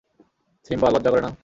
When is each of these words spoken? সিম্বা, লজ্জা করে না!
সিম্বা, 0.65 0.87
লজ্জা 0.89 1.09
করে 1.11 1.21
না! 1.21 1.31